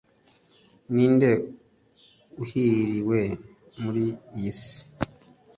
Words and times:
Ni 0.93 1.03
inde 1.07 1.31
uhiriwe 2.43 3.19
muri 3.81 4.03
iyi 4.37 4.51
Si 4.59 4.75